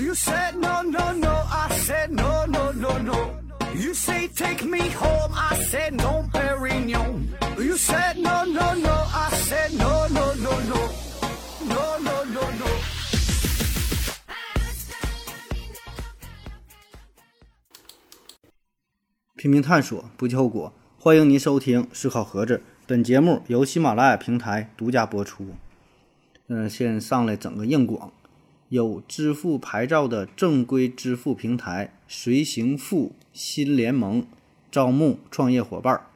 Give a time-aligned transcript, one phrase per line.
[0.00, 1.30] You said no, no, no.
[1.30, 3.36] I said no, no, no, no.
[3.74, 5.30] You say take me home.
[5.34, 7.28] I said no, Perignon.
[7.58, 8.94] You said no, no, no.
[9.12, 10.88] I said no, no, no, no.
[11.68, 12.66] No, no, no, no.
[19.36, 20.72] 拼命探索，不计后果。
[20.98, 22.56] 欢迎您收听《思考盒子》，
[22.86, 25.54] 本节目由喜马拉雅平台独家播出。
[26.48, 28.10] 嗯、先上来整个硬广，
[28.70, 34.24] 有支付牌照的正规支付平台随行付新联盟
[34.70, 36.06] 招募创业伙伴儿，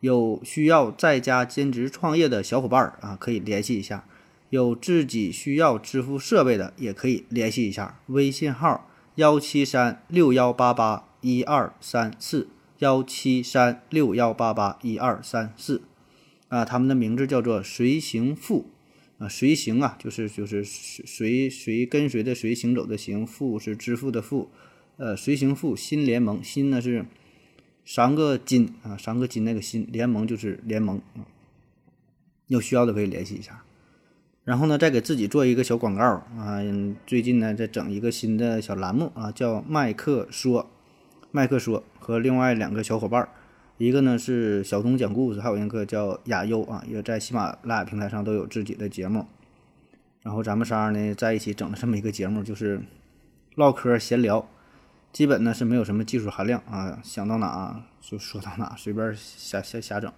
[0.00, 4.04] 有需要在家兼职创业的小伙伴儿啊，可以联系一下。
[4.50, 7.98] 有自己需要支付设备的，也可以联系一下。
[8.08, 12.48] 微信号幺七三六幺八八一二三四
[12.80, 15.82] 幺七三六幺八八一二三四
[16.48, 18.66] 啊，他们的名字叫做随行付
[19.18, 24.50] 啊，随行啊，就是就是随随跟随的随行走的行，付是支付的付，
[24.96, 27.06] 呃，随行付新联盟，新呢是
[27.84, 31.26] 三个金啊，三个金那个新联盟就是联盟啊，
[32.48, 33.62] 有需要的可以联系一下。
[34.44, 36.60] 然后呢，再给自己做一个小广告啊。
[37.06, 40.70] 最近呢，在整一个新的小栏目啊，叫麦克说。
[41.30, 43.28] 麦克说和另外两个小伙伴儿，
[43.76, 49.26] 一个呢是小东讲故事，还有一个叫雅优啊，也在喜马拉雅平台上都有自己的节目。
[50.22, 52.80] 然后咱们仨呢在一起整了这么一个节目，就是
[53.56, 54.48] 唠嗑闲聊，
[55.12, 60.12] 基本呢是没有什么技术含量啊，想到哪就说到哪，随便瞎瞎瞎整。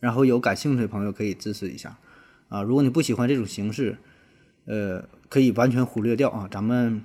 [0.00, 1.96] 然后有感兴趣的朋友可以支持一下。
[2.48, 3.96] 啊，如果你不喜欢这种形式，
[4.66, 6.46] 呃，可以完全忽略掉啊。
[6.50, 7.02] 咱们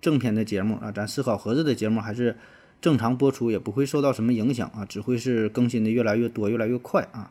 [0.00, 2.36] 正片的节目啊，咱思考盒子的节目还是
[2.80, 7.30] 正常播出，也不会受到什么影响啊，只会是更新的越来越多，越来越快啊。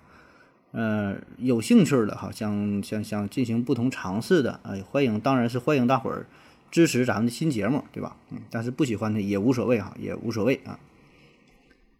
[0.71, 6.25] 呃，有兴趣的哈，想想想进行不同尝试的，哎，欢迎，当然是欢迎大伙儿
[6.71, 8.17] 支持咱们的新节目，对吧？
[8.31, 10.79] 嗯，但是不喜欢的也无所谓哈，也无所谓啊。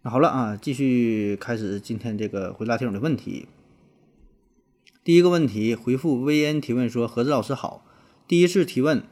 [0.01, 3.47] 那好了啊，继续开始今天这个回答听友的问题。
[5.03, 7.85] 第一个问题回复薇恩提问说：“何子老师好，
[8.28, 9.03] 第一次提问，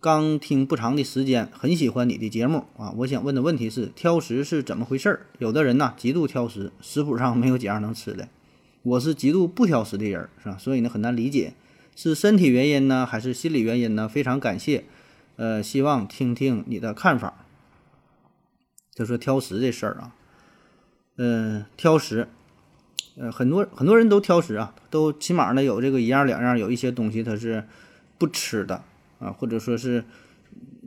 [0.00, 2.94] 刚听不长的时间，很喜欢你的节目啊。
[2.98, 5.26] 我想问的问题是，挑食是怎么回事儿？
[5.38, 8.28] 有的人呐极度挑食，食谱上没有几样能吃的。
[8.82, 10.56] 我是极度不挑食的人，是吧？
[10.56, 11.54] 所以呢很难理解，
[11.96, 14.08] 是身体原因呢，还是心理原因呢？
[14.08, 14.84] 非常感谢，
[15.34, 17.44] 呃，希望听听你的看法。”
[18.94, 20.12] 就说挑食这事儿啊，
[21.16, 22.28] 嗯、挑食。
[23.16, 27.66] 呃，很多很多人都挑食啊，都起码呢有这个一样两样，有一些东西他是
[28.16, 28.84] 不吃的
[29.18, 30.04] 啊，或者说是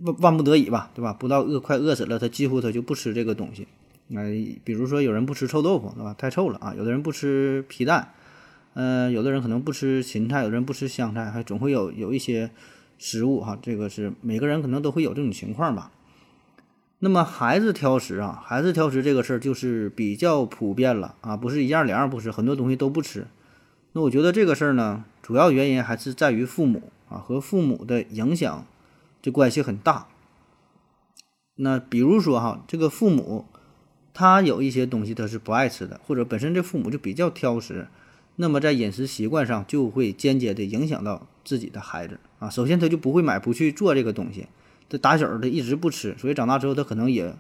[0.02, 1.14] 万万不得已吧，对吧？
[1.14, 3.68] 不到饿快饿死了，他几乎他就不吃这个东西。
[4.08, 4.24] 那、
[4.64, 6.14] 比如说有人不吃臭豆腐，对吧？
[6.18, 6.74] 太臭了啊。
[6.76, 8.14] 有的人不吃皮蛋，
[8.74, 12.52] 嗯、有的人可能不吃芹菜，有的人不吃香菜，还总会有有一些
[12.98, 15.92] 食物哈，这个是每个人可能都会有这种情况吧。
[17.00, 23.26] 那么孩子挑食啊，孩子挑食这个事儿就是比较普遍了啊，不是一样两样不吃，很多东西都不吃。
[23.94, 28.66] 那我觉得这个事儿呢，主要原因还是在于父母啊和父母的影响，
[29.22, 30.08] 这关系很大。
[31.56, 33.46] 那比如说哈，这个父母
[34.14, 37.88] 他有一些东西他是不爱吃的，或者本身这父母就比较挑食，
[38.38, 42.50] 那么在饮食习惯上就会间接的影响到自己的孩子啊。
[42.50, 44.48] 首先他就不会买，不去做这个东西。
[44.90, 47.36] 他打小他一直不吃，所以长大之后他可能也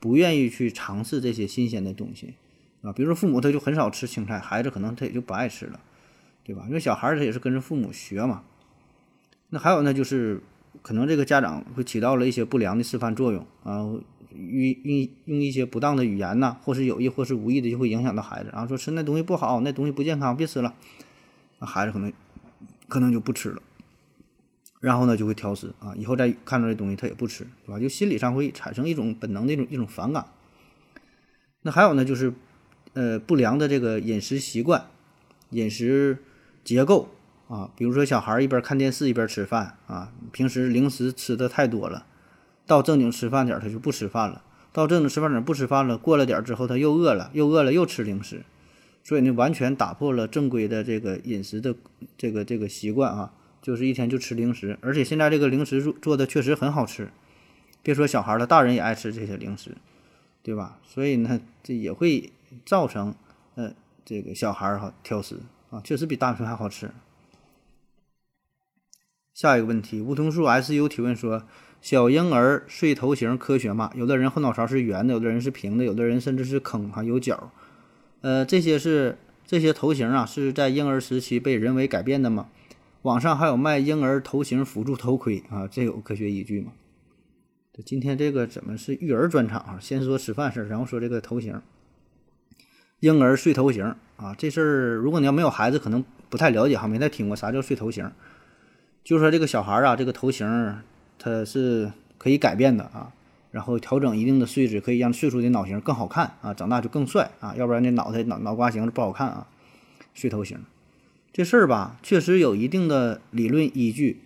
[0.00, 2.34] 不愿意去尝试这些新鲜的东西
[2.82, 2.92] 啊。
[2.92, 5.80] 比如说父母他就很少吃青菜，孩子可能他也就不爱吃了，
[6.44, 6.64] 对吧？
[6.66, 8.42] 因为小孩他也是跟着父母学嘛。
[9.50, 10.40] 那还有呢，就是
[10.82, 14.02] 可能这个家长会起到了一些不良的示范作用啊，用
[14.84, 20.74] 用用一些不当的语言呐，或是有意或是无意的就会影响到孩子，然后说吃那东西不好，那东西不健康，别吃了，
[21.58, 22.12] 那孩子可能
[22.88, 23.62] 可能就不吃了。
[24.80, 27.78] 然后呢，就会挑食啊，以后再看到这东西他也不吃，对吧？
[27.78, 30.24] 就心理上会产生一种本能的一种一种反感。
[31.62, 32.32] 那还有呢，就是
[32.94, 34.86] 呃不良的这个饮食习惯、
[35.50, 36.16] 饮食
[36.64, 37.08] 结构
[37.50, 42.06] 啊，比如说小孩一边看电视一边吃饭啊，平时零食吃的太多了，
[42.64, 48.44] 到正经吃饭点儿他就不吃饭了，到正经吃饭点不吃饭了，过了点儿之后他又饿了，又饿了又吃零食，
[49.02, 51.74] 所以呢，完全打破了正规的这个饮食的
[52.16, 53.32] 这个这个习惯啊。
[53.62, 57.10] 就是一天就吃零食，而且现在这个零食做做的确实很好吃，
[57.82, 59.76] 别说小孩了，大人也爱吃这些零食，
[60.42, 60.78] 对吧？
[60.82, 62.32] 所以呢，这也会
[62.64, 63.14] 造成
[63.56, 63.70] 呃
[64.02, 66.90] 这个小孩儿哈挑食啊，确实比大人还好吃。
[69.32, 71.44] 下一个问题，梧桐树 SU 提问说：
[71.80, 73.90] 小婴儿睡头型科学吗？
[73.94, 77.52] 有的人后脑勺是圆的，有的人是平的，有的人甚至是坑哈有角。
[78.20, 79.16] 呃，这些是
[79.46, 82.48] 这些头型啊，是在婴儿时期被人为改变的吗？
[83.02, 86.72] 网上还有卖婴儿头型辅助头盔啊，这有科学依据吗？
[87.72, 89.78] 这今天这个怎么是育儿专场啊？
[89.80, 91.62] 先说吃饭事儿，然后说这个头型，
[92.98, 98.10] 婴儿睡头型啊，这事儿如果你要没有孩子，可能不太了解哈，没太听过啥叫睡头型。
[99.02, 100.78] 就是说这个小孩啊，这个头型
[101.18, 103.12] 它是可以改变的啊，
[103.50, 109.46] 然后调整一定的睡姿，可以让睡出的脑型更好看啊，长大就更帅啊，要不然那脑袋脑脑瓜型不好看啊。
[110.12, 110.64] 睡头型
[111.32, 114.20] 这事儿吧，确实有一定的理论依据，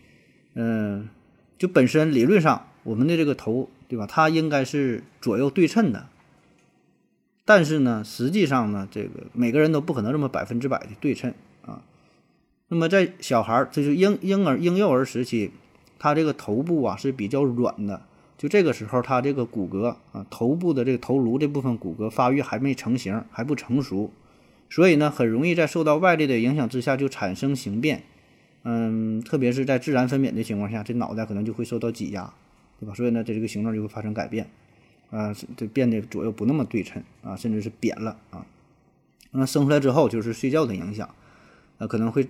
[0.55, 1.09] 嗯，
[1.59, 4.07] 就本身理论上我们的这个头，对吧？
[4.07, 6.09] 它应该是左右对称的，
[7.45, 11.35] 但是呢，实际上呢，这个每个人都不可能这么百分之百的对称
[11.67, 11.83] 啊。
[12.69, 15.51] 那么在小孩儿，这就婴婴儿婴幼儿时期，
[15.99, 18.03] 他这个头部啊是比较软的，
[18.39, 24.11] 就这个时候他这个骨骼啊，头部的这个头颅这部分骨骼发育还没成型，还不成熟。
[24.71, 28.03] 所以呢，很容易在受到外力的影响之下就产生形变，
[28.65, 32.33] 嗯，特别是在自然分娩的情况下，这脑袋可能就会受到挤压，
[32.81, 32.95] 对吧？
[32.95, 34.49] 所以呢，这这个形状就会发生改变，
[35.11, 38.45] 啊，这变得左右不那么对称啊，甚至是扁了啊。
[39.31, 41.15] 那生出来之后就是睡觉的影响，
[41.79, 42.27] 啊，可能会，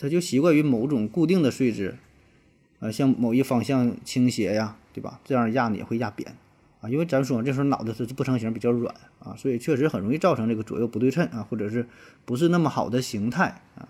[0.00, 1.96] 他就习惯于某种固定的睡姿，
[2.78, 5.20] 啊，向某一方向倾斜呀，对吧？
[5.26, 6.34] 这样压呢也会压扁。
[6.80, 11.86] 啊，因为咱说这时候脑子是不成形，比较软啊，所以确实很容易造成这个左右不对称啊，或者是
[12.24, 13.86] 不是那么好的形态啊。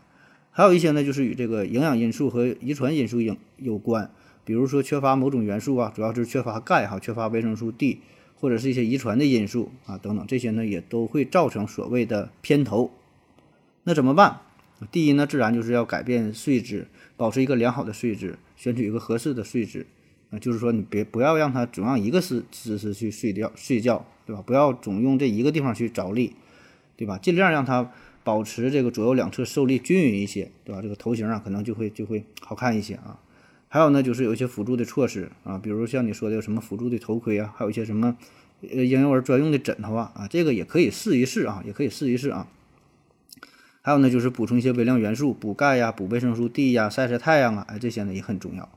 [0.51, 4.11] 还有一些呢，就是与这个营养因素和遗传因素有有关，
[4.45, 8.01] 比如说缺乏某种元素啊，主要是缺乏钙哈，缺乏维生素 D，
[8.35, 12.91] 或者是一些遗传的因素啊等等，这些呢也都会造成所谓的偏头。
[13.85, 14.41] 那怎么办？
[14.91, 16.87] 第一呢，自然就是要改变睡姿，
[17.17, 19.87] 保持一个良好的睡姿，选取一个合适的睡姿。
[20.31, 24.41] 啊，就是说你别不要让他总让一个姿姿势去睡觉睡觉，对吧？
[24.47, 26.35] 不要总用这一个地方去着力，
[26.97, 27.19] 对吧？
[27.19, 27.91] 尽量让他
[28.23, 30.81] 保持这个左右两侧受力均匀一些，对吧？
[30.81, 33.19] 这个头型啊，可能就会就会好看一些啊。
[33.67, 38.17] 还有呢，就是有一些辅助的措施啊，比如像你说的有什么辅助的头盔啊，还有一些什么
[38.62, 42.47] 呃婴幼儿专用的枕头啊，啊，这个也可以试一试啊，也可以试一试啊。
[43.82, 48.69] 还有呢，就是补充一些微量元素，补钙呀，补维生素 D 呀，晒晒太阳啊，哎，这些呢也很重要。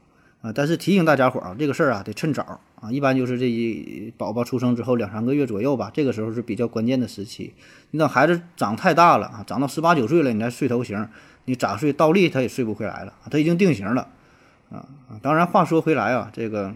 [0.42, 7.54] 啊，但是提醒大家伙儿啊，这个事儿啊得趁早啊，一般就是这一宝宝出生之后两三个月左右吧，这个时候是比较关键的时期。
[7.92, 11.08] 你等孩子长太大了啊，长到十八九岁了，你再睡头型，
[11.46, 14.08] 你咋睡倒立他也睡不回来了，他已经定型了
[14.70, 14.88] 啊！
[15.22, 16.74] 当然话说回来啊，这个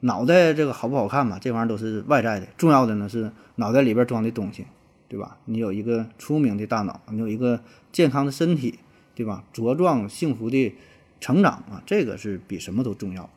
[0.00, 4.64] 脑袋这个好不好看嘛，这玩意儿都是外在的，重要的呢是脑袋里边装的东西，
[5.08, 5.38] 对吧？
[5.44, 7.62] 你有一个聪明的大脑，你有一个
[7.92, 8.78] 健康的身体，
[9.14, 9.44] 对吧？
[9.52, 10.74] 茁壮幸福的。
[11.20, 13.30] 成长啊，这个是比什么都重要。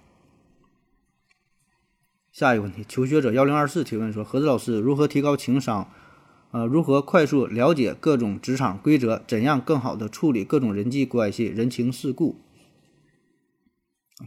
[2.34, 5.90] 下一个问题，求学者幺零二四提问说：何子老师，如何提高情商？
[6.52, 9.24] 呃，如何快速了解各种职场规则？
[9.26, 12.36] 怎样更好的处理各种人际关系、人情世故？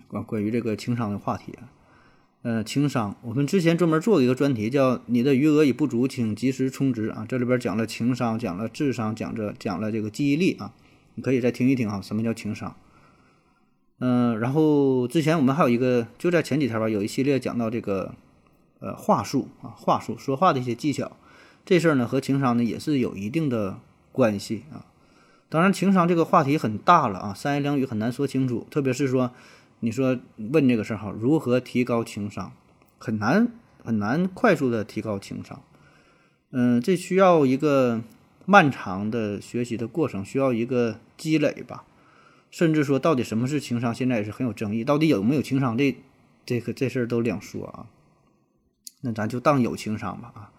[0.09, 1.69] 关关于这个情商的话题啊，
[2.43, 10.73] 呃，情商，我们之前专门做过一个专题，叫“你的余额已不足，请及时充值”啊，这里边讲了情商，讲了智商，讲着讲了这个记忆力啊，
[11.17, 12.75] 你可以再听一听啊，什么叫情商？
[13.99, 18.15] 嗯，然后之前我们还有一个，就在前几天吧，有一系列讲到这个，
[18.79, 21.13] 呃，话术啊，话术说话的一些技巧，
[21.67, 23.79] 这事儿呢和情商呢也是有一定的
[24.13, 24.87] 关系啊。
[25.51, 28.67] 当然，情商这个话题很大了啊，三言两语很难说清楚。
[28.71, 29.33] 特别是说，
[29.81, 32.53] 你说问这个事儿哈，如何提高情商，
[32.99, 33.49] 很难
[33.83, 35.63] 很难快速的提高情商。
[36.51, 38.03] 嗯，这需要一个
[38.45, 41.85] 漫长的学习的过程，需要一个积累吧。
[42.51, 44.83] 甚至说，到底什么是情商，现在也是很有争议。
[44.83, 45.97] 到底有没有情商，这
[46.45, 47.87] 这个这事儿都两说啊。
[49.03, 50.53] 那咱就当有情商吧啊。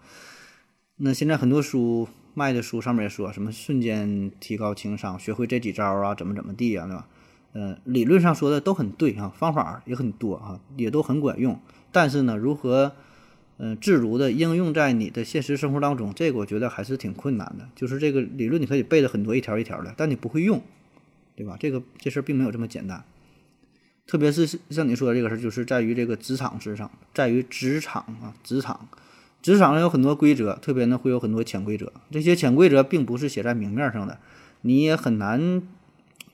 [0.96, 7.06] 那现在很多书卖的书上面也说什么瞬间提高情商，学会这几招啊，怎么怎么地啊，对吧？
[7.52, 11.58] 呃，理论上说的都很对啊，方法也很多啊，也都很管用。
[11.90, 12.92] 但是呢，如何
[13.58, 17.68] 嗯自如的应用在你的现实生活当中，这个我觉得还是挺困难的。
[17.74, 20.62] 就是这个理论你可以背的很多一条一条的，但你不会用。
[21.34, 21.56] 对吧？
[21.58, 23.02] 这个这事儿并没有这么简单，
[24.06, 28.86] 特别是像你说的这个事儿，就是在于这个职场之上，在于职场啊，职场，
[29.40, 31.90] 职场上有很多规则，特别呢会有很多潜规则。
[32.10, 34.18] 这些潜规则并不是写在明面上的，
[34.60, 35.62] 你也很难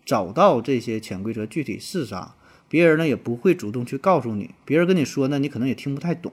[0.09, 2.35] 找到这些潜规则具体是啥，
[2.67, 6.33] 别人呢也不会主动去告诉你，别人跟你说呢，你可能也听不太懂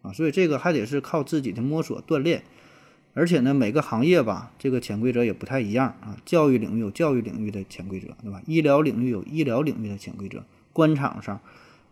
[0.00, 2.44] 啊，所以这个还得是靠自己的摸索锻炼。
[3.12, 6.16] 而且呢，每个行业吧，这个潜规则也不太一样啊。
[6.24, 8.40] 教育领域有教育领域的潜规则，对吧？
[8.46, 10.42] 医疗领域有医疗领域的潜规则。
[10.72, 11.38] 官场上、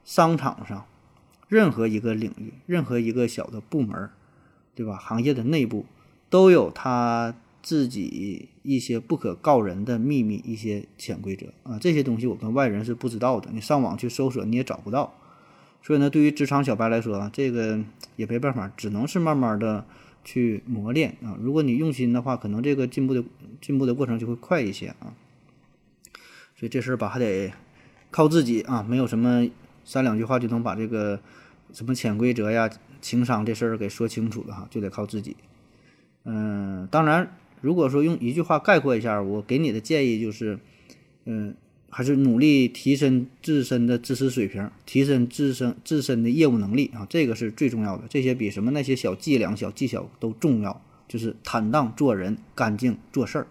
[0.06, 0.86] 商场上，
[1.46, 4.08] 任何一个领域，任何一个小的部门，
[4.74, 4.96] 对吧？
[4.96, 5.84] 行业的内部
[6.30, 15.14] 都有它自己一些不可告人的秘密、一些潜规则啊，这些东西我们外人是不知道的，你上网去搜索你也找不到。
[15.80, 17.78] 所以呢，对于职场小白来说啊，这个
[18.16, 19.86] 也没办法，只能是慢慢的
[20.24, 21.38] 去磨练啊。
[21.40, 23.24] 如果你用心的话，可能这个进步的
[23.60, 25.14] 进步的过程就会快一些啊。
[26.56, 27.52] 所以这事儿吧，还得
[28.10, 29.48] 靠自己啊，没有什么
[29.84, 31.20] 三两句话就能把这个
[31.72, 32.68] 什么潜规则呀、
[33.00, 35.36] 情商这事儿给说清楚的哈，就得靠自己。
[36.24, 37.36] 嗯，当然。
[37.62, 40.58] 如果说用一句话概括一下，我给你的建议就是，
[41.24, 41.54] 嗯，
[41.88, 48.04] 还是努力提升自身的知识水平，提升自身自身的业务能力啊，这个是最重要的。
[48.10, 50.82] 这些比什么那些小伎俩、小技巧都重要。
[51.08, 53.46] 就是坦荡做人，干净做事儿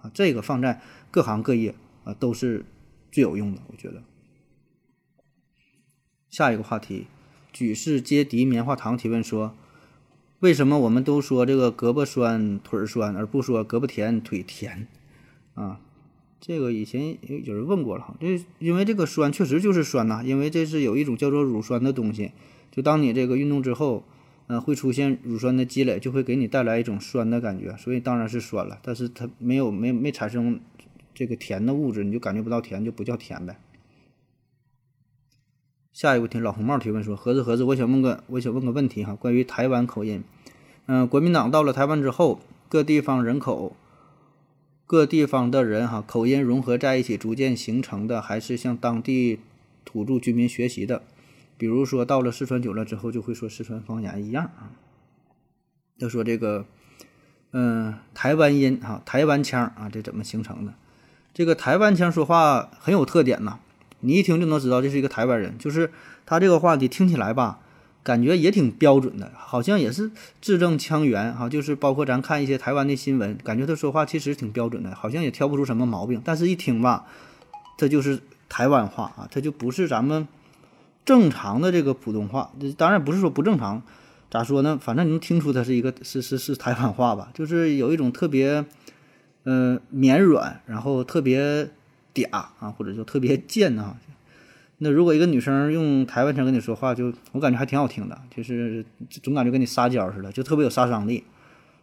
[0.00, 1.74] 啊，这个放在各行各业
[2.04, 2.64] 啊都是
[3.10, 3.62] 最有用的。
[3.66, 4.02] 我觉得。
[6.30, 7.06] 下一个话题，
[7.52, 9.56] 举世皆敌棉花糖提问说。
[10.40, 14.86] 为什么我们都说这个胳膊酸腿酸，而不说胳膊甜腿甜？
[15.54, 15.80] 啊，
[16.40, 22.30] 这个以前有人问过了哈，这因为这个酸确实就是酸呐，因为这是有一种叫做乳酸的东西，
[22.70, 24.04] 就当你这个运动之后，
[24.46, 28.78] 嗯，会出现乳酸的积累，就会给你带来一种酸的感觉，所以当然是酸了。
[28.84, 30.60] 但是它没有没没产生
[31.12, 33.58] 这个甜的物质，你就感觉不到甜，就不叫甜呗。
[35.98, 40.22] 下一个题，老红帽提问说：“盒子盒子，我想问个，我想问个问题哈，关于台湾口音。
[40.86, 42.38] 嗯，国民党到了台湾之后，
[42.68, 43.74] 各地方人口、
[44.86, 49.40] 各地方的人哈，口音融合在一起，逐渐形成的，还是向当地
[49.84, 51.02] 土著居民学习的？
[51.56, 54.70] 比如说到了四川久了之后，就会说四川方言一样啊。
[55.96, 56.64] 要说这个，
[57.50, 60.74] 嗯，台湾音哈，台湾腔啊，这怎么形成的？
[61.34, 63.58] 这个台湾腔说话很有特点呐。”
[64.00, 65.90] 你一听就能知道这是一个台湾人，就是
[66.24, 67.58] 他这个话题听起来吧，
[68.04, 71.48] 感觉也挺标准的，好像也是字正腔圆哈。
[71.48, 76.22] 就是包括咱看一些台湾的新闻，感觉他说话其实挺标准的，好像也挑不出什么毛病。
[76.24, 77.06] 但是一听吧，
[77.76, 80.28] 这就是台湾话啊，他就不是咱们
[81.04, 82.52] 正常的这个普通话。
[82.76, 83.82] 当然不是说不正常，
[84.30, 84.78] 咋说呢？
[84.80, 88.64] 反正你能听出它是一个是是是台湾话吧，就是有一种特别
[89.44, 91.70] 嗯绵软，然后特别。
[92.24, 93.96] 嗲啊，或者就特别贱啊。
[94.80, 101.24] 那如果一个女生用台湾腔跟你说话，就我感觉还挺好听的，就是总感觉跟你撒娇似的，就特别有杀伤力。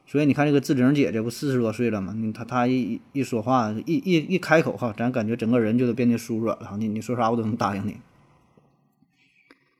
[0.07, 2.13] 所以你看这个志玲姐姐不四十多岁了吗？
[2.15, 6.77] 你她她一一说话，一一一开口哈，咱感觉整个人就都变得酥软了。
[6.77, 7.97] 你你说啥我都能答应你。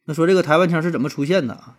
[0.04, 1.78] 那说这个台湾腔是怎么出现的啊？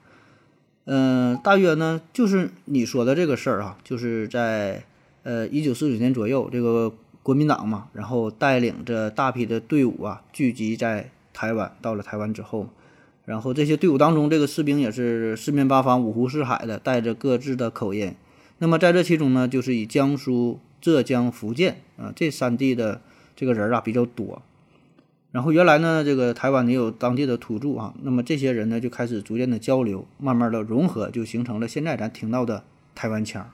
[0.87, 4.85] 嗯，大约呢就是你说的这个事儿啊，就是在
[5.23, 6.95] 呃一九四九年左右这个。
[7.27, 11.75] 国民党嘛，然后带领着大批的队伍啊，聚集在台湾。
[11.83, 12.69] 到了台湾之后，
[13.25, 18.15] 然后这些队伍当中，这个士兵也是四面八方、五湖四海的，带着各自的口音。
[18.59, 23.01] 那么在这其中呢，就是以江苏、浙江、福建啊这三地的
[23.35, 24.41] 这个人啊比较多。
[25.33, 32.63] 然后原来呢，这个台湾也有当地的土著啊，那么这些人呢就开始逐渐的交流，慢慢的融合，就形成了现在咱听到的
[32.95, 33.51] 台湾腔。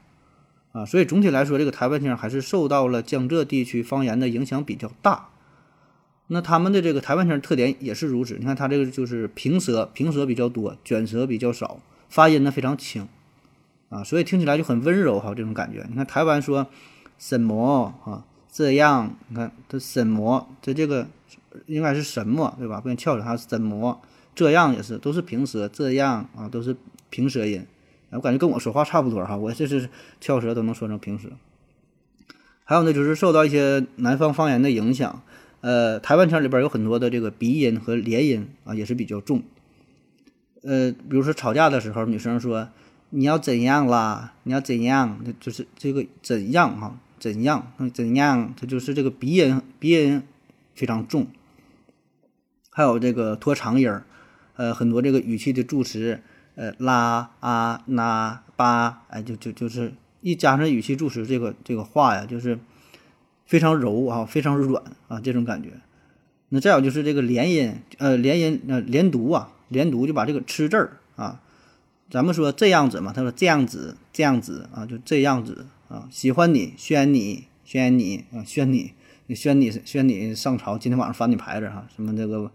[0.73, 5.29] 啊，所以总体来说，这个台湾腔还是受到了江浙地区方言的影响比较大。
[6.29, 8.37] 那他们的这个台湾腔特点也是如此。
[8.39, 13.07] 你看，它这个就是平舌，平舌比较多，卷舌比较少，发音呢非常轻，
[13.91, 15.85] 啊，所以听起来就很温柔哈，这种感觉。
[15.91, 16.67] 你看台湾说
[17.19, 18.25] 什么啊？
[18.51, 20.49] 这样，你看它什么？
[20.63, 21.07] 这这个
[21.67, 22.81] 应该是什么对吧？
[22.81, 24.01] 不像翘舌，它是什么？
[24.35, 26.75] 这样也是，都是平舌，这样啊，都是
[27.11, 27.67] 平舌音。
[28.13, 29.89] 我感觉跟我说话差不多哈，我这是
[30.21, 31.29] 翘舌都能说成平舌。
[32.65, 35.23] 还有呢，就是受到一些南方方言的影响，
[35.63, 39.43] 呃，台湾腔里边有很多的这个鼻音和连音啊，也是比较重。
[40.63, 42.69] 呃，比如说吵架的时候，女生说
[43.11, 44.35] 你要怎样啦？
[44.45, 45.19] 你要怎样？
[45.41, 46.97] 就是这个怎样哈？
[47.19, 47.73] 怎样？
[47.93, 48.55] 怎样？
[48.59, 50.23] 它就是这个鼻音，鼻音
[50.75, 51.27] 非常重。
[52.71, 54.05] 还有这个拖长音儿，
[54.57, 56.21] 呃，很多这个语气的助词。
[56.55, 62.59] 呃，拉啊那巴，哎，就就就是一加上语气助词，这个这个话呀，就是
[63.47, 65.71] 非常柔啊，非常软啊，这种感觉。
[66.51, 71.41] 那再有就是这个连音，呃，连音呃连读啊，连读就把这个吃字儿啊，
[72.11, 78.93] 咱们说这样子嘛，他说这样子这样子啊，就这样子啊，喜欢你宣你宣你啊宣你
[79.27, 82.51] 你宣你宣你上朝，今天晚上翻你牌子哈，什么这个。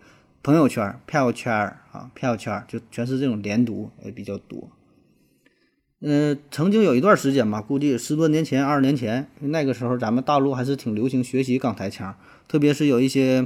[0.48, 1.54] 朋友圈、票圈
[1.92, 4.72] 啊，票圈就全是这种连读，也比较多。
[6.00, 12.16] 嗯，曾经有一段时间吧，估计十多年前、二十年前，那个时候咱们大陆还是挺流行学习港台腔，
[12.48, 13.46] 特别是有一些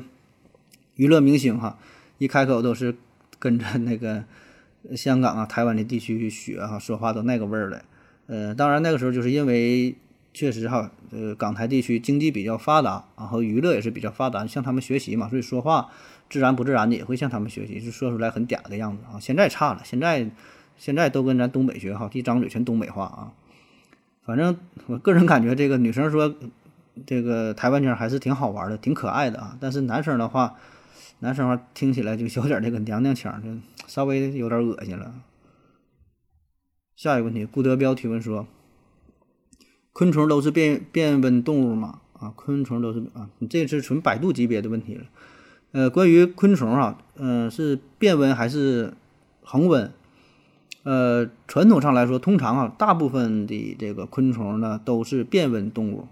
[0.93, 1.79] 娱乐明星哈，
[2.19, 2.95] 一开口都是
[3.39, 4.23] 跟着那个
[4.95, 7.83] 香港啊、台湾的地区去学哈，说话都那个味儿的。
[8.27, 9.95] 呃，当然那个时候就是因为
[10.33, 15.89] 确实哈，呃，港台地区经济比较发达，然后娱乐也是比较发达，向他们学习嘛，所以说话
[16.29, 19.19] 自然不自然的也会向他们学习，就说出来很嗲的样子啊。
[19.19, 20.29] 现在差了，现在
[20.77, 23.33] 现在都跟咱东北学哈，一张嘴全东北话啊。
[24.23, 26.33] 反正我个人感觉，这个女生说
[27.05, 29.57] 这个台湾腔还是挺好玩的，挺可爱的啊。
[29.59, 30.55] 但是男生的话，
[31.19, 33.49] 男生话听起来就有点这个娘娘腔，就
[33.87, 35.13] 稍微有点恶心了。
[36.95, 38.47] 下一个问题，顾德彪提问说：
[39.93, 41.99] 昆虫都是变变温动物吗？
[42.19, 45.03] 啊，昆虫都是啊，你这是纯百度级别的问题了。
[45.71, 48.93] 呃，关于昆虫啊，嗯，是变温还是
[49.43, 49.91] 恒温？
[50.83, 56.07] 呃，传统上来说，通常啊，大部分的这个昆虫呢都是变温动物，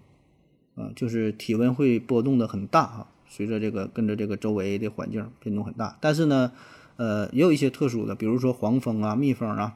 [0.75, 5.98] 啊，就是体温会波动的很大啊，随着这个跟着这个周围的环境变动很大。
[6.00, 6.51] 但是呢，
[6.98, 9.75] 呃，也有一些特殊的，比如说黄蜂啊、蜜蜂啊、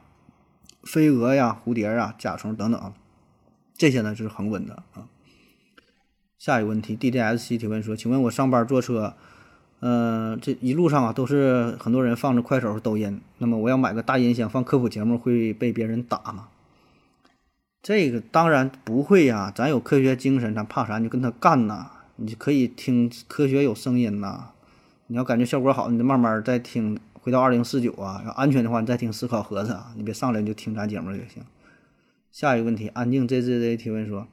[0.82, 2.94] 飞蛾呀、蝴蝶啊、甲虫等等啊，
[3.76, 5.08] 这些呢就是恒温的啊。
[6.38, 9.14] 下一个问题，D D S C 提问说，请问我上班坐车？
[9.80, 13.20] 嗯，这一路上啊，都是很多人放着快手、抖音。
[13.38, 16.48] 那么我要买个大音响放科普节目，会被别人打吗？
[17.82, 20.96] 这个当然不会呀，咱有科学精神，咱怕啥？
[20.98, 21.90] 你就跟他干呐！
[22.16, 24.52] 你可以听科学有声音呐。
[25.08, 26.98] 你要感觉效果好，你就慢慢再听。
[27.20, 29.92] 回到二零四九啊，要安全的话，你再听思考盒子啊。
[29.96, 31.42] 你别上来就听咱节目就行。
[32.34, 34.26] 下一个问题，安静 ZZZ 提问说：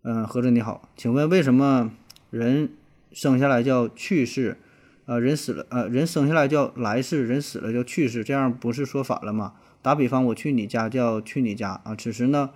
[0.00, 1.92] 嗯，何总你好，请问为什么
[2.30, 2.70] 人？
[3.12, 4.56] 生下来叫去世，
[5.04, 9.52] 呃，人死了，呃，人生下来叫来世，人死了叫去世，这样不是说反了吗？
[9.82, 12.48] 打比方，我去你家叫去你家啊，此时呢，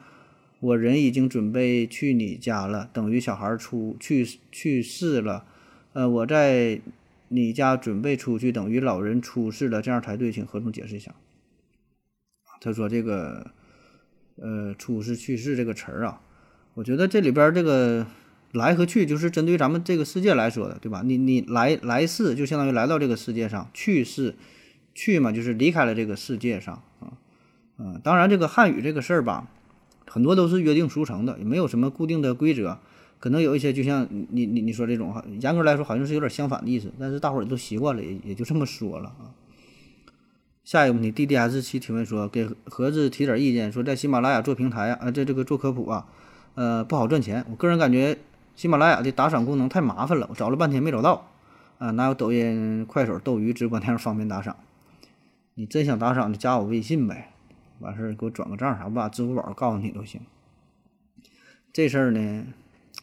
[0.61, 5.45] 我人已经准备去你家了，等于小孩出去去世了，
[5.93, 6.81] 呃，我在
[7.29, 11.15] 你家准备出去，等于老人出世了，这样才对，请何总解释一下。
[12.63, 13.51] 他说这个，
[14.37, 16.21] 呃，出世去世这个词儿啊，
[16.75, 18.07] 我觉得这里边这个。
[18.53, 21.03] 来和去就是针对咱们这个世界来说的，对吧？
[21.05, 24.35] 你你来来世就相当于来到这个世界上，去世
[24.95, 27.13] 去嘛就是离开了这个世界上啊，
[27.77, 29.51] 嗯，当然这个汉语这个事儿吧，
[30.07, 32.79] 很多都是约定俗成的，也没有什么固定的规则，
[33.19, 39.35] 可能有一些就像你你你说这种哈，严格来说好像是有点相反的意思，但是大伙儿都习惯了，也也就这么说了啊。
[40.67, 46.09] 下一个问题，D D S 七提问说，给盒子提点意见，说在喜马拉雅做平台啊，在这个做科普啊，
[46.57, 48.19] 呃，不好赚钱，我个人感觉。
[48.57, 51.31] 喜马拉雅的打赏功能太麻烦了，我找了半天没找到，
[51.79, 54.57] 啊，哪有抖音、快手、斗鱼直播那样方便打赏？
[55.55, 57.33] 你真想打赏就加我微信呗，
[57.79, 60.21] 完事儿给我转个账啥，我把支付宝告诉你都行。
[61.73, 62.47] 这事儿呢，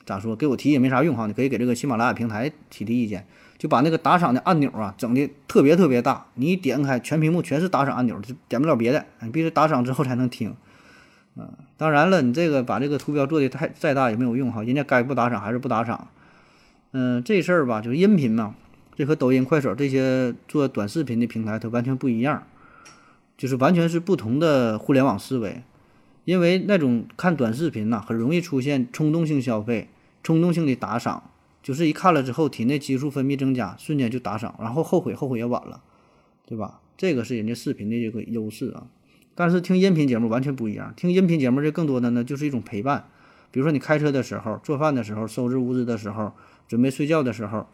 [0.05, 0.35] 咋说？
[0.35, 3.25] 给我提也没啥用哈，你可以给这个喜马拉雅平台提提意见，
[3.63, 10.53] 就把那个打赏的按钮啊整的特别特别大，你一点开全屏幕全是打赏按钮，就点不了别的，你必须打赏之后才能听。
[11.37, 11.47] 啊，
[11.77, 16.09] 当然了，你这个把这个图标做的太再大也没有用哈，人家该不打赏还是不打赏。
[16.91, 18.53] 嗯，这事儿吧，就是音频嘛，
[18.97, 22.43] 这和抖音、快手这些做短视频的平台它完全不一样，
[23.37, 25.63] 就是完全是不同的互联网思维。
[26.25, 29.87] 因为那种看短视频呐，很容易出现冲动性消费、
[30.21, 31.31] 冲动性的打赏，
[31.63, 35.81] 就是一看了之后体内激素分泌增加，瞬间就打赏，然后后悔后悔也晚了，
[36.45, 36.81] 对吧？
[36.95, 38.85] 这个是人家视频的这个优势啊。
[39.33, 43.09] 但是听音频节目完全不一样，听音频节目这更多的呢就是一种陪伴，
[43.49, 46.33] 比如说你开车的时候、做饭的时候、收拾屋子的时候、
[46.67, 47.65] 准备睡觉的时候，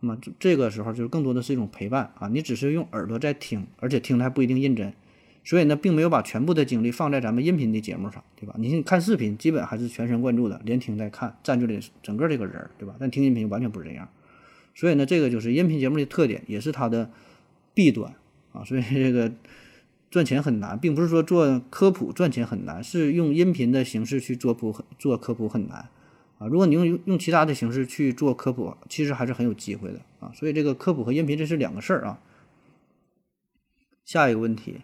[0.00, 4.92] 那么这个时候就是更多的是一种陪伴啊，你只是用耳朵在听，而且听的还不一定认真，
[5.46, 8.54] 所以呢，并没有把全部的精力放在咱们音频的节目上，对吧？
[8.58, 12.94] 你看视频基本还是全神贯注的，连听带看，占据了整个这个人，对吧？
[13.00, 14.06] 但听音频完全不是这样，
[14.74, 17.10] 所以呢，这个就是音频节目的特点，也是它的
[17.72, 18.14] 弊端
[18.52, 19.32] 啊，所以这个。
[20.08, 25.90] 赚钱很难，并不是说做科普赚钱很难，是用音频的形式去做普做科普很难
[26.38, 26.46] 啊。
[26.46, 30.30] 如果你用用其他的形式去做科普，其实还是很有机会的啊。
[30.32, 32.20] 所以这个科普和音频这是两个事儿啊。
[34.04, 34.76] 下一个问题，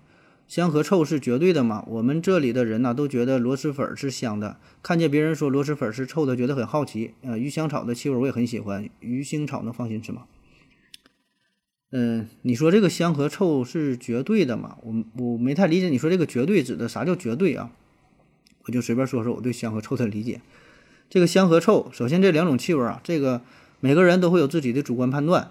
[0.52, 1.82] 香和臭是绝对的吗？
[1.88, 7.14] 我们这里的人呢都觉得螺蛳粉是香的，看见别人说螺蛳粉是臭的，觉得很好奇。
[7.22, 10.24] 呃，鱼香草的气味我也很喜欢，鱼腥草能放心吃吗？
[11.90, 14.76] 嗯，你说这个香和臭是绝对的吗？
[14.82, 17.70] 我我没太理解，你说这个绝对指的啥叫绝对啊？
[18.66, 20.42] 我就随便说说我对香和臭的理解。
[21.08, 23.40] 这个香和臭，首先这两种气味啊，这个
[23.80, 25.50] 每个人都会有自己的主观判断。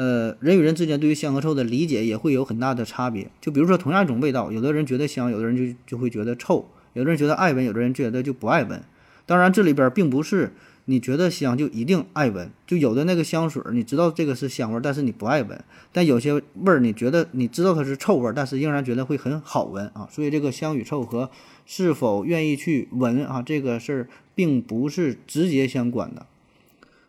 [0.00, 3.28] 呃，人与人之间对于香和臭的理解也会有很大的差别。
[3.40, 8.80] 就比如说同样一种味道，有的人觉得香，有的人就就会觉得臭；有的人觉得爱闻，有的人觉得就不爱闻。
[9.26, 10.52] 当然，这里边并不是
[10.84, 12.48] 你觉得香就一定爱闻。
[12.64, 15.58] 就有的那个香水，你知道这个是香味儿，但是你不爱闻；
[15.92, 20.08] 但有些味儿，你觉得你知道它是臭味儿，但是仍然觉得会很好闻啊。
[20.12, 21.28] 所以这个香与臭和
[21.66, 26.24] 是否愿意去闻啊这个事儿，并不是直接相关的。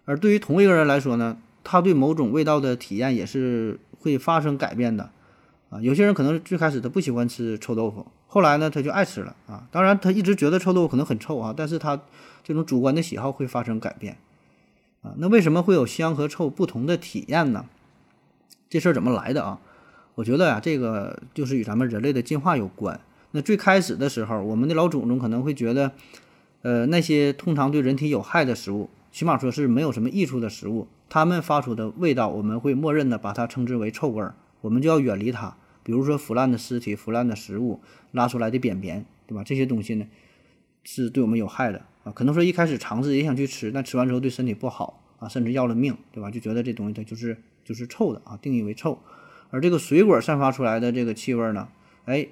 [0.06, 5.10] 而对于同一个人来说呢，他对某种味道的体验也是会发生改变的
[5.70, 5.82] 啊。
[5.82, 8.06] 有些人可能最开始他不喜欢吃臭豆腐。
[8.28, 9.68] 后来呢，他就爱吃了啊。
[9.72, 12.00] 当然，他一直觉得臭豆腐可能很臭啊，但是他
[12.44, 14.18] 这种主观的喜好会发生改变
[15.02, 15.14] 啊。
[15.18, 17.66] 那为什么会有香和臭不同的体验呢？
[18.70, 19.60] 这事儿怎么来的啊？
[20.14, 23.00] 我觉得呀，这个就是与咱们人类的进化有关。
[23.32, 25.92] 那最开始的时候，我们的老祖宗可能会觉得，
[26.62, 35.58] 呃，那些通常对人体有害的食物，起码说是没有什么益处的食物，它们发出的味道，我们会默认的把它称之为臭味儿，我们就要远离它。
[35.82, 39.44] 比如说腐烂的尸体、腐烂的食物、拉出来的便便，对吧？
[39.44, 40.06] 这些东西呢，
[40.84, 42.12] 是对我们有害的啊。
[42.12, 46.30] 可能说一开始尝试也想去吃，但吃完之后对身体不好啊，甚至要了命，对吧？
[46.30, 49.00] 就觉得这东西它就是就是臭的啊，定义为臭。
[49.50, 51.70] 而这个水果散发出来的这个气味呢，
[52.06, 52.28] 哎，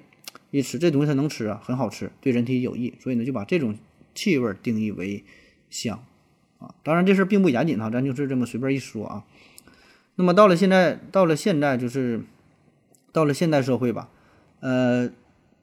[0.52, 3.76] 一吃这东西它能吃啊，很好吃，对人体有益，所以呢就把这种
[4.14, 5.24] 气味定义为
[5.68, 6.04] 香
[6.58, 6.74] 啊。
[6.82, 9.24] 当然这事儿并不严谨哈，咱就是这么随便一说啊。
[10.16, 12.22] 那么到了现在，到了现在就是。
[13.10, 14.10] 到了现代社会吧，
[14.60, 15.10] 呃，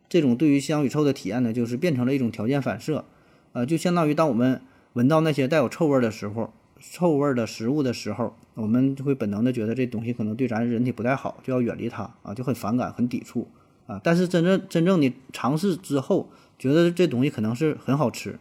[0.09, 3.05] 这种对于香与臭的体验呢，就是变成了一种条件反射，
[3.53, 4.59] 呃，就相当于当我们
[4.93, 13.47] 闻到那些带有臭味的时候，臭味的食物的时候，我们就会本能的觉得这东西可能对咱人体不太好，就要远离它啊，就很反感、很抵触
[13.85, 14.01] 啊。
[14.03, 16.27] 但是真正真正你尝试之后，
[16.57, 18.39] 觉得这东西可能是很好吃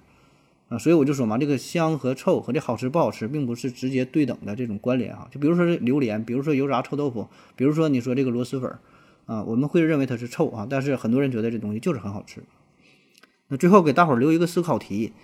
[0.68, 5.29] 啊，所以我就说嘛，这个香和臭和这好吃不好吃，并不是直接对等的这种关联啊。
[5.31, 8.79] 就比如说这榴莲，比如说油炸臭豆腐，比如说你说这个螺蛳粉。
[9.27, 12.42] 啊，我们会认为它是臭啊，但是很多人觉得这东西就是很好吃。
[13.48, 15.14] 那最后给大伙儿留一个思考题：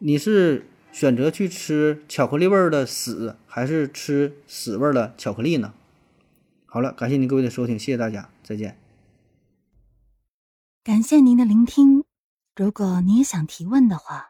[0.00, 5.72] 你是选择去吃巧克力味儿的屎，还是吃屎味儿的巧克力呢？
[6.66, 8.76] 好了，感谢您各位的收听，谢谢大家，再见。
[10.84, 12.04] 感谢您的聆听。
[12.54, 14.29] 如果你也想提问的话，